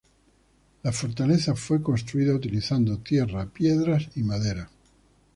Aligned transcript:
La 0.81 0.91
fortaleza 0.91 1.53
fue 1.53 1.79
construida 1.83 2.33
utilizando 2.33 2.97
tierra, 2.97 3.45
piedras 3.45 4.09
y 4.15 4.23
madera. 4.23 4.67